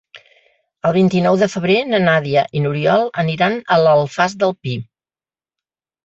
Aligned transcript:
El 0.91 0.93
vint-i-nou 0.93 1.35
de 1.41 1.47
febrer 1.55 1.75
na 1.89 1.99
Nàdia 2.05 2.43
i 2.59 2.61
n'Oriol 2.63 3.03
aniran 3.25 3.59
a 3.75 3.77
l'Alfàs 3.83 4.35
del 4.45 4.55
Pi. 4.63 4.73